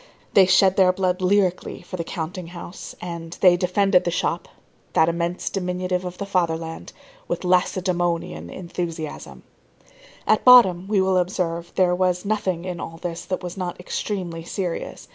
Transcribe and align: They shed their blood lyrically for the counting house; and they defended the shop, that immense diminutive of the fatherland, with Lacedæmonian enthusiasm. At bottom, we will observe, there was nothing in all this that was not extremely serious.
They 0.33 0.47
shed 0.47 0.77
their 0.77 0.91
blood 0.91 1.21
lyrically 1.21 1.83
for 1.83 1.95
the 1.95 2.03
counting 2.03 2.47
house; 2.47 2.95
and 3.01 3.37
they 3.39 3.55
defended 3.55 4.03
the 4.03 4.09
shop, 4.09 4.47
that 4.93 5.07
immense 5.09 5.47
diminutive 5.47 6.05
of 6.05 6.17
the 6.17 6.25
fatherland, 6.25 6.91
with 7.27 7.41
Lacedæmonian 7.41 8.49
enthusiasm. 8.51 9.43
At 10.25 10.43
bottom, 10.43 10.87
we 10.87 11.01
will 11.01 11.17
observe, 11.17 11.71
there 11.75 11.93
was 11.93 12.25
nothing 12.25 12.65
in 12.65 12.79
all 12.79 12.97
this 12.97 13.25
that 13.25 13.43
was 13.43 13.57
not 13.57 13.79
extremely 13.79 14.43
serious. 14.43 15.07